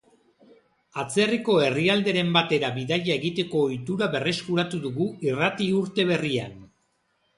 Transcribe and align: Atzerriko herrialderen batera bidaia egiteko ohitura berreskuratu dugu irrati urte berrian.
Atzerriko 1.01 1.57
herrialderen 1.65 2.31
batera 2.37 2.71
bidaia 2.77 3.17
egiteko 3.17 3.61
ohitura 3.69 4.07
berreskuratu 4.17 4.81
dugu 4.87 5.11
irrati 5.33 5.69
urte 5.83 6.07
berrian. 6.15 6.61